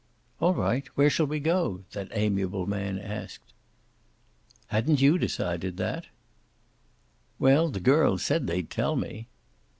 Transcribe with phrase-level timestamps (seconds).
[0.39, 3.53] "All right where shall we go?" that amiable man asked.
[4.69, 6.07] "Hadn't you decided that?"
[7.37, 9.27] "Well, the girls said they'd tell me."